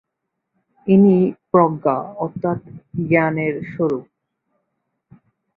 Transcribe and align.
ইনি 0.87 1.17
প্রজ্ঞা 1.49 1.95
অর্থাৎ 2.17 2.59
জ্ঞানের 3.09 3.55
স্বরূপ। 3.71 4.05